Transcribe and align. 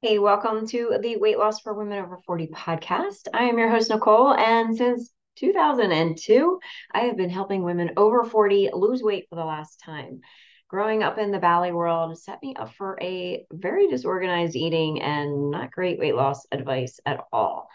Hey, 0.00 0.20
welcome 0.20 0.64
to 0.68 0.96
the 1.02 1.16
Weight 1.16 1.38
Loss 1.38 1.58
for 1.58 1.74
Women 1.74 1.98
Over 1.98 2.18
40 2.24 2.46
podcast. 2.54 3.26
I 3.34 3.46
am 3.46 3.58
your 3.58 3.68
host, 3.68 3.90
Nicole, 3.90 4.32
and 4.32 4.76
since 4.76 5.10
2002, 5.38 6.60
I 6.94 7.00
have 7.00 7.16
been 7.16 7.30
helping 7.30 7.64
women 7.64 7.90
over 7.96 8.22
40 8.22 8.70
lose 8.74 9.02
weight 9.02 9.26
for 9.28 9.34
the 9.34 9.44
last 9.44 9.82
time. 9.84 10.20
Growing 10.68 11.02
up 11.02 11.18
in 11.18 11.32
the 11.32 11.40
ballet 11.40 11.72
world 11.72 12.16
set 12.16 12.40
me 12.44 12.54
up 12.54 12.72
for 12.74 12.96
a 13.02 13.44
very 13.50 13.88
disorganized 13.88 14.54
eating 14.54 15.02
and 15.02 15.50
not 15.50 15.72
great 15.72 15.98
weight 15.98 16.14
loss 16.14 16.46
advice 16.52 17.00
at 17.04 17.24
all. 17.32 17.68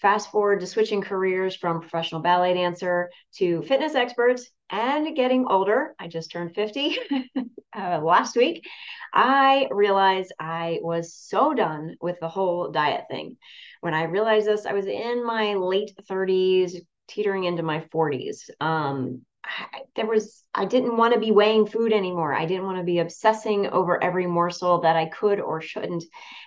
Fast 0.00 0.30
forward 0.30 0.60
to 0.60 0.66
switching 0.66 1.02
careers 1.02 1.56
from 1.56 1.80
professional 1.80 2.20
ballet 2.20 2.54
dancer 2.54 3.10
to 3.34 3.62
fitness 3.62 3.94
expert 3.94 4.40
and 4.70 5.16
getting 5.16 5.46
older. 5.48 5.94
I 5.98 6.06
just 6.06 6.30
turned 6.30 6.54
50 6.54 6.98
uh, 7.76 7.98
last 8.02 8.36
week. 8.36 8.64
I 9.12 9.68
realized 9.70 10.32
I 10.38 10.78
was 10.82 11.14
so 11.14 11.52
done 11.52 11.96
with 12.00 12.20
the 12.20 12.28
whole 12.28 12.70
diet 12.70 13.04
thing. 13.10 13.36
When 13.80 13.94
I 13.94 14.04
realized 14.04 14.46
this, 14.46 14.66
I 14.66 14.72
was 14.72 14.86
in 14.86 15.24
my 15.24 15.54
late 15.54 15.92
30s, 16.08 16.76
teetering 17.08 17.44
into 17.44 17.62
my 17.62 17.80
40s. 17.92 18.50
Um, 18.60 19.22
I, 19.44 19.80
there 19.96 20.06
was 20.06 20.44
I 20.54 20.66
didn't 20.66 20.96
want 20.96 21.14
to 21.14 21.20
be 21.20 21.30
weighing 21.30 21.66
food 21.66 21.92
anymore. 21.92 22.34
I 22.34 22.44
didn't 22.44 22.66
want 22.66 22.78
to 22.78 22.84
be 22.84 22.98
obsessing 22.98 23.68
over 23.68 24.02
every 24.02 24.26
morsel 24.26 24.82
that 24.82 24.96
I 24.96 25.06
could 25.06 25.40
or 25.40 25.60
shouldn't 25.60 26.04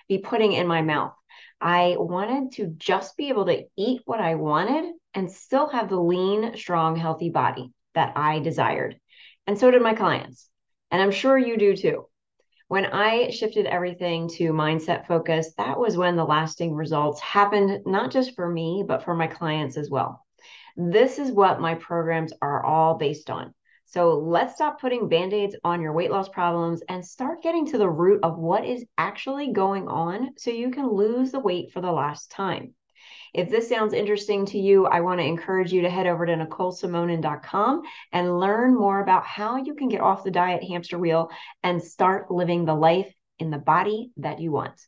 be 0.08 0.18
putting 0.18 0.52
in 0.52 0.66
my 0.66 0.82
mouth. 0.82 1.14
I 1.62 1.94
wanted 1.96 2.52
to 2.56 2.74
just 2.76 3.16
be 3.16 3.28
able 3.28 3.46
to 3.46 3.62
eat 3.76 4.02
what 4.04 4.20
I 4.20 4.34
wanted 4.34 4.92
and 5.14 5.30
still 5.30 5.68
have 5.68 5.88
the 5.88 6.00
lean, 6.00 6.56
strong, 6.56 6.96
healthy 6.96 7.30
body 7.30 7.72
that 7.94 8.14
I 8.16 8.40
desired. 8.40 8.98
And 9.46 9.56
so 9.56 9.70
did 9.70 9.80
my 9.80 9.94
clients. 9.94 10.48
And 10.90 11.00
I'm 11.00 11.12
sure 11.12 11.38
you 11.38 11.56
do 11.56 11.76
too. 11.76 12.06
When 12.66 12.86
I 12.86 13.30
shifted 13.30 13.66
everything 13.66 14.28
to 14.30 14.52
mindset 14.52 15.06
focus, 15.06 15.52
that 15.56 15.78
was 15.78 15.96
when 15.96 16.16
the 16.16 16.24
lasting 16.24 16.74
results 16.74 17.20
happened, 17.20 17.82
not 17.86 18.10
just 18.10 18.34
for 18.34 18.48
me, 18.48 18.84
but 18.86 19.04
for 19.04 19.14
my 19.14 19.28
clients 19.28 19.76
as 19.76 19.88
well. 19.88 20.24
This 20.76 21.20
is 21.20 21.30
what 21.30 21.60
my 21.60 21.76
programs 21.76 22.32
are 22.42 22.64
all 22.64 22.96
based 22.96 23.30
on. 23.30 23.54
So 23.92 24.14
let's 24.18 24.54
stop 24.54 24.80
putting 24.80 25.10
band 25.10 25.34
aids 25.34 25.54
on 25.64 25.82
your 25.82 25.92
weight 25.92 26.10
loss 26.10 26.26
problems 26.30 26.82
and 26.88 27.04
start 27.04 27.42
getting 27.42 27.66
to 27.66 27.76
the 27.76 27.90
root 27.90 28.20
of 28.22 28.38
what 28.38 28.64
is 28.64 28.86
actually 28.96 29.52
going 29.52 29.86
on 29.86 30.30
so 30.38 30.50
you 30.50 30.70
can 30.70 30.90
lose 30.90 31.30
the 31.30 31.40
weight 31.40 31.72
for 31.72 31.82
the 31.82 31.92
last 31.92 32.30
time. 32.30 32.72
If 33.34 33.50
this 33.50 33.68
sounds 33.68 33.92
interesting 33.92 34.46
to 34.46 34.58
you, 34.58 34.86
I 34.86 35.00
want 35.00 35.20
to 35.20 35.26
encourage 35.26 35.74
you 35.74 35.82
to 35.82 35.90
head 35.90 36.06
over 36.06 36.24
to 36.24 36.32
NicoleSimonin.com 36.32 37.82
and 38.12 38.40
learn 38.40 38.74
more 38.74 39.00
about 39.00 39.26
how 39.26 39.58
you 39.58 39.74
can 39.74 39.90
get 39.90 40.00
off 40.00 40.24
the 40.24 40.30
diet 40.30 40.64
hamster 40.64 40.98
wheel 40.98 41.28
and 41.62 41.82
start 41.82 42.30
living 42.30 42.64
the 42.64 42.74
life 42.74 43.12
in 43.38 43.50
the 43.50 43.58
body 43.58 44.10
that 44.16 44.40
you 44.40 44.52
want. 44.52 44.80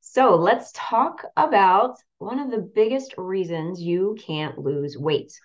So 0.00 0.34
let's 0.34 0.72
talk 0.74 1.24
about 1.36 1.98
one 2.18 2.40
of 2.40 2.50
the 2.50 2.68
biggest 2.74 3.14
reasons 3.16 3.80
you 3.80 4.16
can't 4.18 4.58
lose 4.58 4.98
weight. 4.98 5.38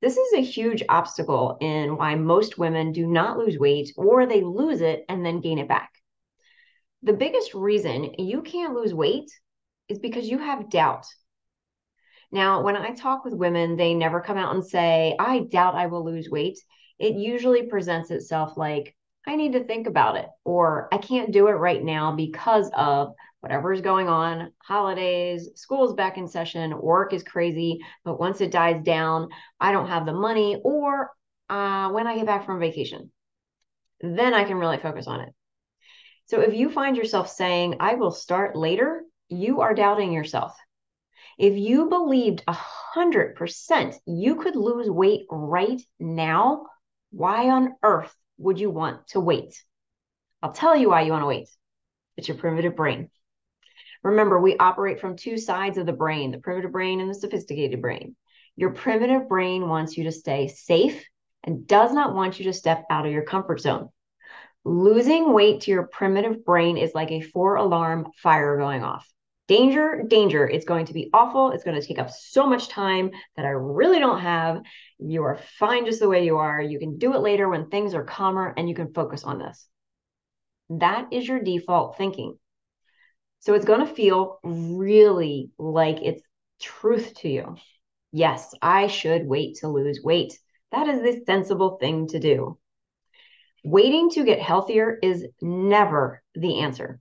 This 0.00 0.16
is 0.16 0.32
a 0.34 0.42
huge 0.42 0.84
obstacle 0.88 1.58
in 1.60 1.96
why 1.96 2.14
most 2.14 2.56
women 2.56 2.92
do 2.92 3.06
not 3.06 3.36
lose 3.36 3.58
weight 3.58 3.92
or 3.96 4.26
they 4.26 4.42
lose 4.42 4.80
it 4.80 5.04
and 5.08 5.26
then 5.26 5.40
gain 5.40 5.58
it 5.58 5.68
back. 5.68 5.90
The 7.02 7.12
biggest 7.12 7.54
reason 7.54 8.14
you 8.18 8.42
can't 8.42 8.74
lose 8.74 8.94
weight 8.94 9.30
is 9.88 9.98
because 9.98 10.28
you 10.28 10.38
have 10.38 10.70
doubt. 10.70 11.06
Now, 12.30 12.62
when 12.62 12.76
I 12.76 12.92
talk 12.92 13.24
with 13.24 13.34
women, 13.34 13.76
they 13.76 13.94
never 13.94 14.20
come 14.20 14.36
out 14.36 14.54
and 14.54 14.64
say, 14.64 15.16
I 15.18 15.40
doubt 15.40 15.74
I 15.74 15.86
will 15.86 16.04
lose 16.04 16.28
weight. 16.30 16.58
It 16.98 17.14
usually 17.14 17.64
presents 17.64 18.10
itself 18.10 18.56
like, 18.56 18.94
I 19.26 19.36
need 19.36 19.52
to 19.54 19.64
think 19.64 19.86
about 19.86 20.16
it, 20.16 20.26
or 20.44 20.88
I 20.92 20.98
can't 20.98 21.32
do 21.32 21.48
it 21.48 21.52
right 21.52 21.82
now 21.82 22.12
because 22.12 22.70
of 22.76 23.14
whatever 23.40 23.72
is 23.72 23.80
going 23.80 24.08
on 24.08 24.52
holidays 24.58 25.48
school's 25.54 25.94
back 25.94 26.18
in 26.18 26.26
session 26.26 26.76
work 26.80 27.12
is 27.12 27.22
crazy 27.22 27.78
but 28.04 28.18
once 28.18 28.40
it 28.40 28.50
dies 28.50 28.82
down 28.82 29.28
i 29.60 29.72
don't 29.72 29.88
have 29.88 30.06
the 30.06 30.12
money 30.12 30.60
or 30.64 31.10
uh, 31.48 31.88
when 31.90 32.06
i 32.06 32.16
get 32.16 32.26
back 32.26 32.44
from 32.44 32.58
vacation 32.60 33.10
then 34.00 34.34
i 34.34 34.44
can 34.44 34.56
really 34.56 34.78
focus 34.78 35.06
on 35.06 35.20
it. 35.20 35.30
So 36.26 36.40
if 36.40 36.54
you 36.54 36.70
find 36.70 36.96
yourself 36.96 37.30
saying 37.30 37.76
i 37.80 37.94
will 37.94 38.10
start 38.10 38.56
later 38.56 39.02
you 39.30 39.60
are 39.60 39.74
doubting 39.74 40.10
yourself. 40.12 40.56
If 41.38 41.54
you 41.56 41.90
believed 41.90 42.42
a 42.48 42.52
hundred 42.52 43.36
percent 43.36 43.94
you 44.06 44.36
could 44.36 44.56
lose 44.56 44.90
weight 44.90 45.26
right 45.30 45.80
now 46.00 46.66
why 47.10 47.48
on 47.50 47.74
earth 47.82 48.14
would 48.38 48.58
you 48.60 48.70
want 48.70 49.06
to 49.08 49.20
wait? 49.20 49.62
I'll 50.42 50.52
tell 50.52 50.76
you 50.76 50.90
why 50.90 51.02
you 51.02 51.12
want 51.12 51.22
to 51.22 51.26
wait. 51.26 51.48
It's 52.16 52.28
your 52.28 52.36
primitive 52.36 52.76
brain 52.76 53.10
Remember, 54.02 54.40
we 54.40 54.56
operate 54.56 55.00
from 55.00 55.16
two 55.16 55.38
sides 55.38 55.78
of 55.78 55.86
the 55.86 55.92
brain 55.92 56.30
the 56.30 56.38
primitive 56.38 56.72
brain 56.72 57.00
and 57.00 57.10
the 57.10 57.14
sophisticated 57.14 57.82
brain. 57.82 58.14
Your 58.56 58.70
primitive 58.70 59.28
brain 59.28 59.68
wants 59.68 59.96
you 59.96 60.04
to 60.04 60.12
stay 60.12 60.48
safe 60.48 61.04
and 61.44 61.66
does 61.66 61.92
not 61.92 62.14
want 62.14 62.38
you 62.38 62.46
to 62.46 62.52
step 62.52 62.84
out 62.90 63.06
of 63.06 63.12
your 63.12 63.22
comfort 63.22 63.60
zone. 63.60 63.88
Losing 64.64 65.32
weight 65.32 65.62
to 65.62 65.70
your 65.70 65.86
primitive 65.86 66.44
brain 66.44 66.76
is 66.76 66.94
like 66.94 67.10
a 67.10 67.20
four 67.20 67.56
alarm 67.56 68.08
fire 68.16 68.58
going 68.58 68.82
off. 68.82 69.08
Danger, 69.46 70.02
danger. 70.06 70.46
It's 70.46 70.66
going 70.66 70.86
to 70.86 70.92
be 70.92 71.08
awful. 71.14 71.52
It's 71.52 71.64
going 71.64 71.80
to 71.80 71.86
take 71.86 71.98
up 71.98 72.10
so 72.10 72.46
much 72.46 72.68
time 72.68 73.12
that 73.36 73.46
I 73.46 73.50
really 73.50 73.98
don't 73.98 74.20
have. 74.20 74.60
You 74.98 75.22
are 75.24 75.40
fine 75.58 75.86
just 75.86 76.00
the 76.00 76.08
way 76.08 76.24
you 76.24 76.36
are. 76.36 76.60
You 76.60 76.78
can 76.78 76.98
do 76.98 77.14
it 77.14 77.20
later 77.20 77.48
when 77.48 77.70
things 77.70 77.94
are 77.94 78.04
calmer 78.04 78.52
and 78.56 78.68
you 78.68 78.74
can 78.74 78.92
focus 78.92 79.24
on 79.24 79.38
this. 79.38 79.66
That 80.68 81.12
is 81.12 81.26
your 81.26 81.40
default 81.40 81.96
thinking. 81.96 82.38
So 83.40 83.54
it's 83.54 83.64
going 83.64 83.86
to 83.86 83.94
feel 83.94 84.40
really 84.42 85.50
like 85.58 86.02
it's 86.02 86.22
truth 86.60 87.14
to 87.18 87.28
you. 87.28 87.56
Yes, 88.12 88.54
I 88.60 88.86
should 88.86 89.26
wait 89.26 89.56
to 89.56 89.68
lose 89.68 90.00
weight. 90.02 90.38
That 90.72 90.88
is 90.88 91.02
the 91.02 91.24
sensible 91.24 91.78
thing 91.78 92.08
to 92.08 92.18
do. 92.18 92.58
Waiting 93.64 94.10
to 94.10 94.24
get 94.24 94.40
healthier 94.40 94.98
is 95.02 95.26
never 95.40 96.22
the 96.34 96.60
answer. 96.60 97.00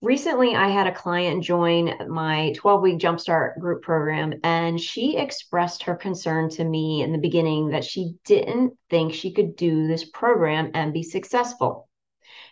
Recently, 0.00 0.54
I 0.54 0.68
had 0.68 0.86
a 0.86 0.94
client 0.94 1.42
join 1.42 1.92
my 2.08 2.52
12 2.56 2.82
week 2.82 2.98
Jumpstart 2.98 3.58
group 3.58 3.82
program, 3.82 4.34
and 4.44 4.80
she 4.80 5.16
expressed 5.16 5.82
her 5.84 5.96
concern 5.96 6.50
to 6.50 6.64
me 6.64 7.02
in 7.02 7.10
the 7.10 7.18
beginning 7.18 7.70
that 7.70 7.84
she 7.84 8.14
didn't 8.24 8.74
think 8.90 9.12
she 9.12 9.32
could 9.32 9.56
do 9.56 9.88
this 9.88 10.04
program 10.04 10.70
and 10.74 10.92
be 10.92 11.02
successful. 11.02 11.88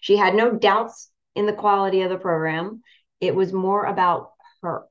She 0.01 0.17
had 0.17 0.35
no 0.35 0.53
doubts 0.53 1.11
in 1.37 1.47
the 1.47 1.53
quality 1.53 2.03
of 2.03 2.11
the 2.11 2.19
program. 2.19 2.83
It 3.21 3.35
was 3.35 3.53
more 3.53 3.85
about 3.85 4.33
her. 4.63 4.87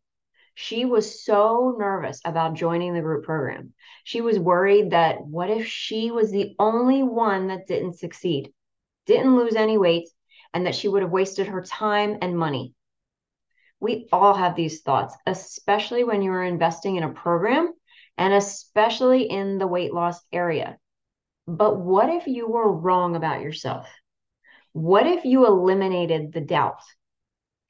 She 0.54 0.86
was 0.86 1.24
so 1.24 1.76
nervous 1.78 2.22
about 2.24 2.54
joining 2.54 2.94
the 2.94 3.02
group 3.02 3.26
program. 3.26 3.74
She 4.06 4.22
was 4.22 4.40
worried 4.40 4.92
that 4.92 5.26
what 5.26 5.50
if 5.50 5.68
she 5.68 6.12
was 6.12 6.32
the 6.32 6.56
only 6.58 7.04
one 7.04 7.48
that 7.48 7.68
didn't 7.68 8.00
succeed, 8.00 8.54
didn't 9.06 9.36
lose 9.36 9.56
any 9.56 9.78
weight, 9.78 10.08
and 10.54 10.66
that 10.66 10.76
she 10.76 10.88
would 10.88 11.02
have 11.02 11.12
wasted 11.12 11.48
her 11.48 11.62
time 11.62 12.20
and 12.22 12.38
money. 12.38 12.74
We 13.82 14.08
all 14.14 14.34
have 14.34 14.56
these 14.56 14.82
thoughts, 14.82 15.16
especially 15.26 16.06
when 16.06 16.22
you 16.22 16.32
are 16.32 16.44
investing 16.44 16.96
in 16.96 17.04
a 17.04 17.10
program 17.10 17.74
and 18.18 18.34
especially 18.34 19.24
in 19.24 19.58
the 19.58 19.68
weight 19.68 19.94
loss 19.94 20.22
area. 20.32 20.78
But 21.48 21.78
what 21.78 22.10
if 22.10 22.28
you 22.28 22.48
were 22.48 22.72
wrong 22.72 23.18
about 23.18 23.42
yourself? 23.42 23.88
What 24.76 25.08
if 25.08 25.24
you 25.24 25.48
eliminated 25.48 26.34
the 26.34 26.42
doubt? 26.42 26.82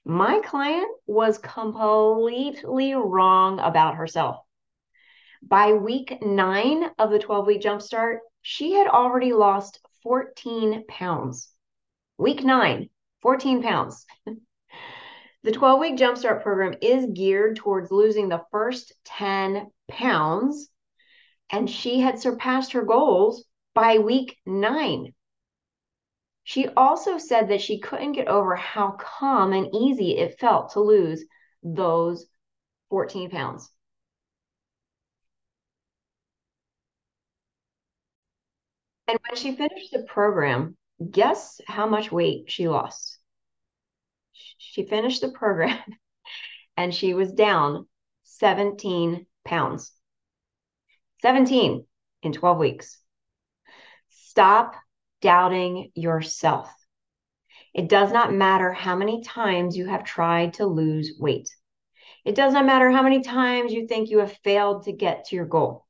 My 0.06 0.40
client 0.40 0.88
was 1.06 1.38
completely 1.38 2.96
wrong 2.96 3.60
about 3.60 3.94
herself. 3.94 4.38
By 5.44 5.74
week 5.74 6.18
nine 6.24 6.90
of 6.98 7.12
the 7.12 7.20
12 7.20 7.46
week 7.46 7.62
jumpstart, 7.62 8.22
she 8.42 8.72
had 8.72 8.88
already 8.88 9.34
lost 9.34 9.82
14 10.02 10.86
pounds. 10.88 11.54
Week 12.18 12.44
nine, 12.44 12.90
14 13.22 13.62
pounds. 13.62 14.08
the 15.44 15.52
12 15.52 15.80
week 15.80 15.98
jumpstart 15.98 16.42
program 16.42 16.74
is 16.82 17.06
geared 17.14 17.58
towards 17.58 17.92
losing 17.92 18.30
the 18.30 18.44
first 18.50 18.94
10 19.06 19.68
pounds, 19.88 20.70
and 21.52 21.70
she 21.70 22.00
had 22.00 22.18
surpassed 22.18 22.72
her 22.72 22.84
goals 22.84 23.46
by 23.76 24.00
week 24.00 24.40
nine. 24.48 25.14
She 26.48 26.70
also 26.70 27.18
said 27.18 27.50
that 27.50 27.60
she 27.62 27.80
couldn't 27.80 28.12
get 28.14 28.28
over 28.28 28.56
how 28.56 28.92
calm 28.92 29.52
and 29.52 29.74
easy 29.74 30.16
it 30.16 30.40
felt 30.40 30.74
to 30.74 30.80
lose 30.80 31.26
those 31.64 32.28
14 32.90 33.32
pounds. 33.32 33.72
And 39.08 39.18
when 39.28 39.36
she 39.36 39.56
finished 39.56 39.92
the 39.92 40.04
program, 40.04 40.78
guess 41.10 41.60
how 41.66 41.88
much 41.88 42.12
weight 42.12 42.52
she 42.52 42.68
lost? 42.68 43.18
She 44.60 44.86
finished 44.86 45.22
the 45.22 45.32
program 45.32 45.80
and 46.78 46.94
she 46.94 47.16
was 47.16 47.32
down 47.32 47.88
17 48.24 49.26
pounds. 49.44 49.92
17 51.24 51.88
in 52.22 52.34
12 52.34 52.58
weeks. 52.60 53.02
Stop 54.10 54.76
doubting 55.22 55.92
yourself. 55.96 56.74
It 57.74 57.90
does 57.90 58.12
not 58.12 58.34
matter 58.34 58.72
how 58.72 58.96
many 58.96 59.22
times 59.22 59.76
you 59.78 59.88
have 59.88 60.04
tried 60.04 60.54
to 60.56 60.66
lose 60.66 61.18
weight. 61.20 61.50
It 62.24 62.36
does 62.36 62.54
not 62.54 62.66
matter 62.66 62.90
how 62.90 63.04
many 63.04 63.22
times 63.22 63.74
you 63.74 63.88
think 63.88 64.10
you 64.10 64.20
have 64.20 64.38
failed 64.44 64.86
to 64.86 64.92
get 64.92 65.26
to 65.26 65.36
your 65.36 65.46
goal. 65.46 65.86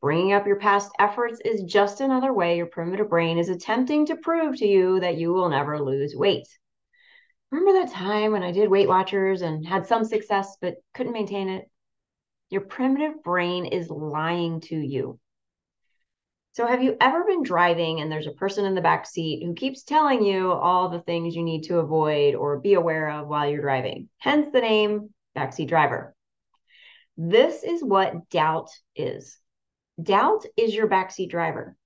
Bringing 0.00 0.32
up 0.32 0.46
your 0.46 0.58
past 0.58 0.90
efforts 0.98 1.40
is 1.44 1.62
just 1.62 2.00
another 2.00 2.32
way 2.32 2.56
your 2.56 2.66
primitive 2.66 3.08
brain 3.08 3.38
is 3.38 3.48
attempting 3.48 4.06
to 4.06 4.16
prove 4.16 4.56
to 4.58 4.66
you 4.66 5.00
that 5.00 5.16
you 5.16 5.32
will 5.32 5.48
never 5.48 5.82
lose 5.82 6.14
weight. 6.14 6.46
Remember 7.50 7.80
that 7.80 7.92
time 7.92 8.32
when 8.32 8.42
I 8.42 8.52
did 8.52 8.68
Weight 8.68 8.88
Watchers 8.88 9.42
and 9.42 9.66
had 9.66 9.86
some 9.86 10.04
success 10.04 10.56
but 10.60 10.74
couldn't 10.94 11.12
maintain 11.12 11.48
it? 11.48 11.70
Your 12.50 12.60
primitive 12.62 13.22
brain 13.22 13.66
is 13.66 13.88
lying 13.88 14.60
to 14.62 14.76
you. 14.76 15.18
So, 16.56 16.66
have 16.66 16.82
you 16.82 16.96
ever 17.02 17.22
been 17.24 17.42
driving 17.42 18.00
and 18.00 18.10
there's 18.10 18.26
a 18.26 18.32
person 18.32 18.64
in 18.64 18.74
the 18.74 18.80
back 18.80 19.06
seat 19.06 19.44
who 19.44 19.52
keeps 19.52 19.82
telling 19.82 20.24
you 20.24 20.52
all 20.52 20.88
the 20.88 21.02
things 21.02 21.36
you 21.36 21.42
need 21.42 21.64
to 21.64 21.80
avoid 21.80 22.34
or 22.34 22.60
be 22.60 22.72
aware 22.72 23.10
of 23.10 23.28
while 23.28 23.46
you're 23.46 23.60
driving? 23.60 24.08
Hence 24.16 24.48
the 24.50 24.62
name 24.62 25.12
backseat 25.36 25.68
driver. 25.68 26.16
This 27.18 27.62
is 27.62 27.84
what 27.84 28.30
doubt 28.30 28.70
is. 28.94 29.36
Doubt 30.02 30.46
is 30.56 30.74
your 30.74 30.88
backseat 30.88 31.28
driver. 31.28 31.76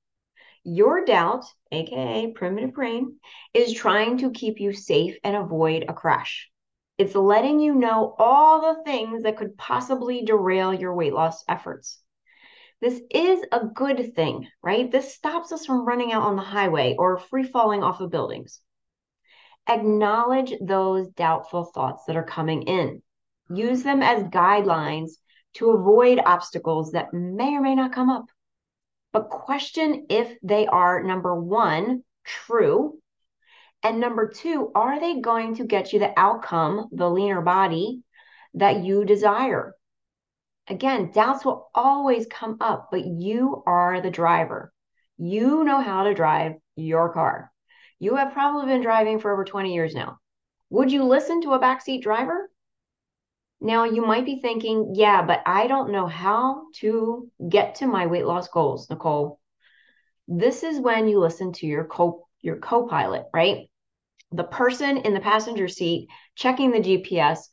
Your 0.63 1.05
doubt, 1.05 1.47
aka 1.73 2.31
primitive 2.31 2.73
brain, 2.73 3.17
is 3.53 3.75
trying 3.75 4.19
to 4.19 4.31
keep 4.31 4.61
you 4.61 4.73
safe 4.73 5.19
and 5.25 5.35
avoid 5.35 5.87
a 5.89 5.95
crash. 5.95 6.49
It's 6.97 7.17
letting 7.17 7.59
you 7.59 7.75
know 7.75 8.15
all 8.17 8.61
the 8.61 8.85
things 8.85 9.25
that 9.25 9.37
could 9.37 9.59
possibly 9.59 10.23
derail 10.23 10.73
your 10.73 10.95
weight 10.95 11.13
loss 11.13 11.43
efforts. 11.49 12.01
This 12.81 13.01
is 13.11 13.45
a 13.53 13.67
good 13.67 14.15
thing, 14.15 14.49
right? 14.63 14.91
This 14.91 15.15
stops 15.15 15.53
us 15.53 15.67
from 15.67 15.85
running 15.85 16.13
out 16.13 16.23
on 16.23 16.37
the 16.37 16.43
highway 16.43 16.97
or 16.99 17.19
free 17.19 17.45
falling 17.45 17.83
off 17.83 18.01
of 18.01 18.11
buildings. 18.11 18.61
Acknowledge 19.69 20.55
those 20.63 21.09
doubtful 21.09 21.65
thoughts 21.65 22.05
that 22.07 22.17
are 22.17 22.25
coming 22.25 22.63
in. 22.63 23.03
Use 23.51 23.83
them 23.83 24.03
as 24.03 24.23
guidelines 24.25 25.11
to 25.55 25.71
avoid 25.71 26.21
obstacles 26.25 26.93
that 26.93 27.13
may 27.13 27.55
or 27.55 27.61
may 27.61 27.75
not 27.75 27.93
come 27.93 28.09
up. 28.09 28.27
But 29.13 29.29
question 29.29 30.07
if 30.09 30.39
they 30.43 30.67
are 30.67 31.03
number 31.03 31.35
one, 31.35 32.03
true, 32.25 32.99
and 33.83 34.01
number 34.01 34.29
two, 34.29 34.71
are 34.75 35.01
they 35.01 35.21
going 35.21 35.57
to 35.57 35.65
get 35.65 35.93
you 35.93 35.99
the 35.99 36.19
outcome, 36.19 36.89
the 36.93 37.11
leaner 37.11 37.41
body 37.41 38.03
that 38.55 38.85
you 38.85 39.05
desire? 39.05 39.75
Again, 40.71 41.11
doubts 41.13 41.45
will 41.45 41.71
always 41.75 42.27
come 42.27 42.57
up, 42.61 42.89
but 42.91 43.05
you 43.05 43.63
are 43.67 44.01
the 44.01 44.11
driver. 44.11 44.73
You 45.19 45.65
know 45.65 45.81
how 45.81 46.05
to 46.05 46.15
drive 46.15 46.55
your 46.77 47.13
car. 47.13 47.53
You 47.99 48.17
have 48.17 48.33
probably 48.33 48.73
been 48.73 48.81
driving 48.81 49.19
for 49.19 49.33
over 49.33 49.45
20 49.45 49.75
years 49.75 49.95
now. 49.95 50.19
Would 50.71 50.93
you 50.93 51.05
listen 51.05 51.43
to 51.43 51.53
a 51.53 51.61
backseat 51.61 52.03
driver? 52.03 52.51
Now, 53.61 53.85
you 53.85 54.01
might 54.07 54.25
be 54.25 54.41
thinking, 54.41 54.93
yeah, 54.95 55.23
but 55.23 55.43
I 55.45 55.67
don't 55.67 55.93
know 55.93 56.07
how 56.07 56.69
to 56.77 57.31
get 57.47 57.75
to 57.77 57.87
my 57.87 58.07
weight 58.07 58.25
loss 58.25 58.49
goals, 58.49 58.89
Nicole. 58.89 59.39
This 60.29 60.63
is 60.63 60.81
when 60.81 61.09
you 61.09 61.19
listen 61.19 61.53
to 61.55 61.67
your 61.67 61.85
co 61.85 62.27
your 62.41 62.57
co-pilot, 62.57 63.27
right? 63.35 63.69
the 64.33 64.45
person 64.45 64.99
in 64.99 65.15
the 65.15 65.21
passenger 65.21 65.69
seat 65.69 66.09
checking 66.37 66.71
the 66.71 66.81
GPS 66.81 67.49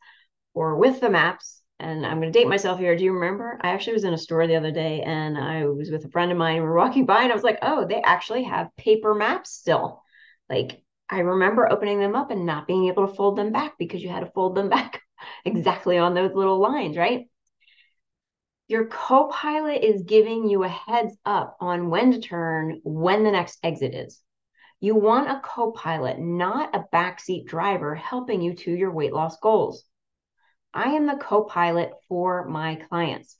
or 0.53 0.75
with 0.77 0.99
the 0.99 1.09
maps. 1.09 1.56
And 1.79 2.05
I'm 2.05 2.19
going 2.19 2.31
to 2.31 2.39
date 2.39 2.47
myself 2.47 2.79
here. 2.79 2.95
Do 2.95 3.03
you 3.03 3.13
remember? 3.13 3.59
I 3.61 3.69
actually 3.69 3.93
was 3.93 4.03
in 4.03 4.13
a 4.13 4.17
store 4.17 4.47
the 4.47 4.55
other 4.55 4.71
day 4.71 5.01
and 5.01 5.37
I 5.37 5.65
was 5.65 5.91
with 5.91 6.05
a 6.05 6.09
friend 6.09 6.31
of 6.31 6.37
mine. 6.37 6.55
We 6.55 6.61
were 6.61 6.75
walking 6.75 7.05
by 7.05 7.21
and 7.21 7.31
I 7.31 7.35
was 7.35 7.43
like, 7.43 7.59
oh, 7.61 7.85
they 7.85 8.01
actually 8.01 8.43
have 8.43 8.75
paper 8.77 9.13
maps 9.13 9.51
still. 9.51 10.01
Like, 10.49 10.81
I 11.09 11.19
remember 11.19 11.71
opening 11.71 11.99
them 11.99 12.15
up 12.15 12.31
and 12.31 12.45
not 12.45 12.67
being 12.67 12.87
able 12.87 13.07
to 13.07 13.13
fold 13.13 13.37
them 13.37 13.51
back 13.51 13.77
because 13.77 14.01
you 14.01 14.09
had 14.09 14.21
to 14.21 14.31
fold 14.31 14.55
them 14.55 14.69
back 14.77 15.01
exactly 15.45 15.97
on 15.97 16.15
those 16.15 16.33
little 16.33 16.59
lines, 16.59 16.97
right? 16.97 17.27
Your 18.67 18.87
co 18.87 19.27
pilot 19.27 19.83
is 19.83 20.03
giving 20.03 20.49
you 20.49 20.63
a 20.63 20.67
heads 20.67 21.15
up 21.25 21.57
on 21.59 21.89
when 21.89 22.11
to 22.11 22.19
turn, 22.19 22.81
when 22.83 23.23
the 23.23 23.31
next 23.31 23.59
exit 23.63 23.93
is. 23.93 24.21
You 24.79 24.95
want 24.95 25.29
a 25.29 25.41
co 25.43 25.71
pilot, 25.71 26.19
not 26.19 26.75
a 26.75 26.85
backseat 26.93 27.45
driver 27.45 27.95
helping 27.95 28.41
you 28.41 28.55
to 28.55 28.71
your 28.71 28.91
weight 28.91 29.13
loss 29.13 29.37
goals. 29.39 29.85
I 30.77 30.89
am 30.89 31.07
the 31.07 31.15
co 31.15 31.43
pilot 31.43 31.91
for 32.07 32.47
my 32.47 32.75
clients. 32.75 33.35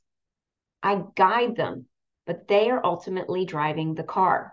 I 0.82 1.04
guide 1.14 1.54
them, 1.54 1.86
but 2.26 2.48
they 2.48 2.68
are 2.68 2.84
ultimately 2.84 3.44
driving 3.44 3.94
the 3.94 4.02
car. 4.02 4.52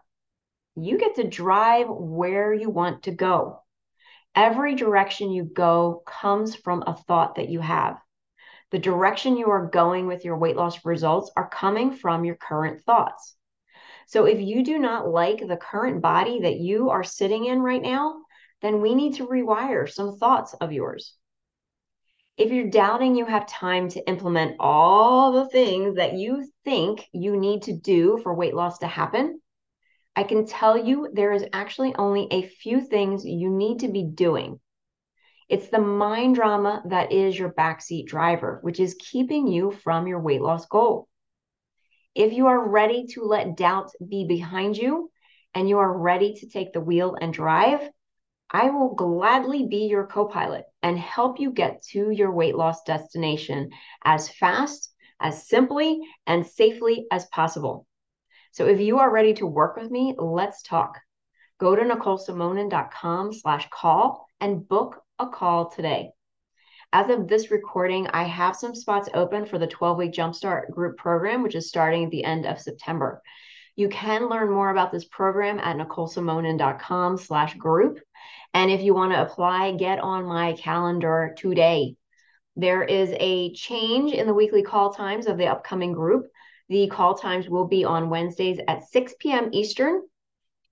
You 0.76 1.00
get 1.00 1.16
to 1.16 1.28
drive 1.28 1.88
where 1.90 2.54
you 2.54 2.70
want 2.70 3.02
to 3.04 3.12
go. 3.12 3.64
Every 4.36 4.76
direction 4.76 5.32
you 5.32 5.46
go 5.46 6.04
comes 6.06 6.56
from 6.56 6.84
a 6.86 6.96
thought 6.96 7.36
that 7.38 7.50
you 7.50 7.60
have. 7.60 8.00
The 8.70 8.78
direction 8.78 9.36
you 9.36 9.50
are 9.50 9.66
going 9.66 10.06
with 10.06 10.24
your 10.24 10.38
weight 10.38 10.56
loss 10.56 10.86
results 10.86 11.32
are 11.36 11.50
coming 11.50 11.92
from 11.92 12.24
your 12.24 12.36
current 12.36 12.84
thoughts. 12.84 13.36
So 14.06 14.26
if 14.26 14.40
you 14.40 14.64
do 14.64 14.78
not 14.78 15.10
like 15.10 15.40
the 15.40 15.58
current 15.58 16.04
body 16.04 16.42
that 16.42 16.58
you 16.58 16.92
are 16.92 17.04
sitting 17.04 17.46
in 17.46 17.64
right 17.64 17.82
now, 17.82 18.22
then 18.62 18.80
we 18.80 18.94
need 18.94 19.16
to 19.16 19.26
rewire 19.26 19.92
some 19.92 20.20
thoughts 20.20 20.54
of 20.54 20.72
yours. 20.72 21.16
If 22.38 22.52
you're 22.52 22.70
doubting 22.70 23.16
you 23.16 23.26
have 23.26 23.48
time 23.48 23.88
to 23.90 24.06
implement 24.10 24.58
all 24.60 25.32
the 25.32 25.48
things 25.48 25.96
that 25.96 26.14
you 26.14 26.46
think 26.66 27.08
you 27.14 27.38
need 27.38 27.64
to 27.64 27.74
do 27.74 28.20
for 28.22 28.36
weight 28.36 28.54
loss 28.54 28.80
to 28.80 28.88
happen, 28.88 29.42
I 30.18 30.24
can 30.24 30.46
tell 30.46 30.78
you 30.78 31.10
there 31.14 31.32
is 31.32 31.46
actually 31.54 31.96
only 31.96 32.28
a 32.32 32.48
few 32.48 32.82
things 32.82 33.26
you 33.26 33.50
need 33.50 33.80
to 33.80 33.88
be 33.88 34.04
doing. 34.04 34.60
It's 35.48 35.70
the 35.70 35.80
mind 35.80 36.36
drama 36.36 36.82
that 36.90 37.14
is 37.14 37.40
your 37.40 37.54
backseat 37.54 38.08
driver, 38.08 38.60
which 38.64 38.82
is 38.82 38.98
keeping 39.00 39.48
you 39.48 39.72
from 39.72 40.06
your 40.06 40.20
weight 40.20 40.42
loss 40.42 40.66
goal. 40.66 41.08
If 42.16 42.34
you 42.34 42.48
are 42.48 42.70
ready 42.70 43.06
to 43.14 43.24
let 43.24 43.56
doubt 43.56 43.92
be 44.06 44.26
behind 44.26 44.76
you 44.78 45.10
and 45.54 45.70
you 45.70 45.78
are 45.78 45.98
ready 45.98 46.34
to 46.34 46.50
take 46.50 46.74
the 46.74 46.82
wheel 46.82 47.16
and 47.20 47.34
drive, 47.34 47.90
I 48.52 48.70
will 48.70 48.94
gladly 48.94 49.68
be 49.68 49.88
your 49.88 50.06
co 50.08 50.26
pilot 50.26 50.66
and 50.84 50.98
help 50.98 51.40
you 51.40 51.52
get 51.52 51.82
to 51.92 52.12
your 52.12 52.32
weight 52.32 52.56
loss 52.56 52.84
destination 52.84 53.72
as 54.04 54.30
fast, 54.30 54.94
as 55.20 55.48
simply, 55.48 56.00
and 56.28 56.46
safely 56.46 57.08
as 57.12 57.26
possible. 57.28 57.88
So 58.52 58.68
if 58.68 58.80
you 58.80 59.00
are 59.00 59.12
ready 59.12 59.34
to 59.36 59.48
work 59.48 59.76
with 59.76 59.92
me, 59.92 60.16
let's 60.18 60.62
talk. 60.62 61.00
Go 61.60 61.76
to 61.76 61.82
NicoleSimonin.com 61.82 63.34
slash 63.34 63.68
call 63.70 64.28
and 64.40 64.68
book 64.68 65.02
a 65.20 65.28
call 65.28 65.70
today. 65.70 66.12
As 66.94 67.10
of 67.10 67.28
this 67.28 67.52
recording, 67.52 68.08
I 68.08 68.24
have 68.24 68.56
some 68.56 68.75
spots 68.75 69.10
open 69.14 69.46
for 69.46 69.58
the 69.58 69.68
12 69.68 69.98
week 69.98 70.14
Jumpstart 70.14 70.72
group 70.72 70.98
program, 70.98 71.44
which 71.44 71.56
is 71.56 71.68
starting 71.68 72.06
at 72.06 72.12
the 72.12 72.24
end 72.24 72.46
of 72.46 72.62
September. 72.62 73.22
You 73.75 73.90
can 73.90 74.30
learn 74.30 74.50
more 74.50 74.70
about 74.70 74.92
this 74.92 75.04
program 75.04 75.60
at 75.60 75.75
NicoleSimonin.com 75.75 77.18
slash 77.18 77.56
group. 77.56 78.00
And 78.56 78.72
if 78.72 78.82
you 78.82 78.94
want 78.94 79.12
to 79.12 79.22
apply, 79.22 79.74
get 79.74 80.00
on 80.00 80.24
my 80.24 80.54
calendar 80.54 81.36
today. 81.38 81.98
There 82.56 82.84
is 82.84 83.14
a 83.20 83.54
change 83.54 84.14
in 84.14 84.28
the 84.28 84.34
weekly 84.34 84.64
call 84.64 84.94
times 84.94 85.28
of 85.28 85.38
the 85.38 85.48
upcoming 85.48 85.92
group. 85.92 86.28
The 86.70 86.88
call 86.88 87.16
times 87.16 87.50
will 87.50 87.68
be 87.68 87.84
on 87.84 88.10
Wednesdays 88.10 88.60
at 88.66 88.88
6 88.88 89.14
p.m. 89.20 89.50
Eastern. 89.52 90.04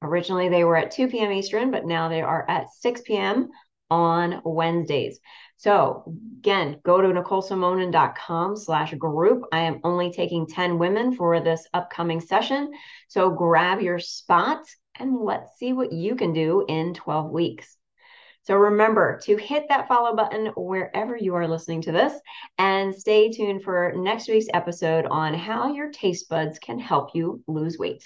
Originally, 0.01 0.47
they 0.47 0.63
were 0.63 0.77
at 0.77 0.91
2 0.91 1.09
p.m. 1.09 1.33
Eastern, 1.33 1.71
but 1.71 1.85
now 1.85 2.07
they 2.07 2.21
are 2.21 2.49
at 2.49 2.73
6 2.79 3.01
p.m. 3.01 3.49
on 3.91 4.41
Wednesdays. 4.45 5.19
So 5.63 6.03
again, 6.39 6.81
go 6.83 6.99
to 6.99 7.07
NicoleSimonin.com 7.07 8.57
slash 8.57 8.93
group. 8.95 9.45
I 9.53 9.59
am 9.59 9.79
only 9.85 10.11
taking 10.11 10.45
10 10.45 10.77
women 10.77 11.15
for 11.15 11.39
this 11.39 11.65
upcoming 11.73 12.19
session. 12.19 12.73
So 13.07 13.29
grab 13.29 13.79
your 13.79 13.97
spot 13.97 14.59
and 14.99 15.15
let's 15.15 15.57
see 15.57 15.71
what 15.71 15.93
you 15.93 16.17
can 16.17 16.33
do 16.33 16.65
in 16.67 16.93
12 16.93 17.31
weeks. 17.31 17.77
So 18.41 18.55
remember 18.55 19.21
to 19.23 19.37
hit 19.37 19.69
that 19.69 19.87
follow 19.87 20.13
button 20.17 20.47
wherever 20.57 21.15
you 21.15 21.33
are 21.35 21.47
listening 21.47 21.83
to 21.83 21.93
this 21.93 22.11
and 22.57 22.93
stay 22.93 23.31
tuned 23.31 23.63
for 23.63 23.93
next 23.95 24.27
week's 24.27 24.47
episode 24.53 25.05
on 25.05 25.33
how 25.33 25.73
your 25.73 25.91
taste 25.91 26.27
buds 26.27 26.59
can 26.59 26.77
help 26.77 27.15
you 27.15 27.41
lose 27.47 27.77
weight. 27.77 28.03